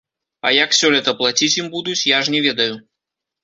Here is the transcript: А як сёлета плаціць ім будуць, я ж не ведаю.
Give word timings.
А 0.47 0.53
як 0.55 0.71
сёлета 0.79 1.13
плаціць 1.21 1.51
ім 1.61 1.69
будуць, 1.77 2.01
я 2.17 2.25
ж 2.25 2.37
не 2.37 2.45
ведаю. 2.51 2.71